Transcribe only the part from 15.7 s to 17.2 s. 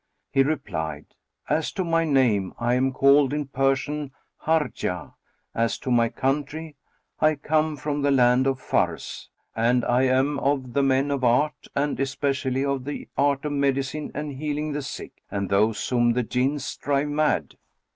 whom the Jinns drive